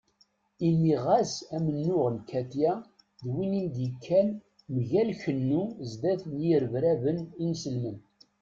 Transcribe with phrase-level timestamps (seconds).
[0.67, 2.73] Imi ɣas amennuɣ n Katiya
[3.23, 4.27] d win i d-yekkan
[4.73, 7.97] mgal kennu zdat n yirebraben inselmen.